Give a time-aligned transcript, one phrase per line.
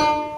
[0.00, 0.29] thank you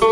[0.00, 0.05] Sẽ